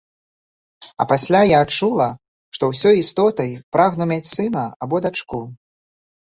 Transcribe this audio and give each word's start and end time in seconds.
А 1.03 1.05
пасля 1.11 1.41
я 1.47 1.59
адчула, 1.65 2.07
што 2.57 2.71
ўсёй 2.71 2.95
істотай 3.03 3.55
прагну 3.77 4.11
мець 4.15 4.33
сына 4.35 4.67
або 4.85 4.95
дачку. 5.09 5.39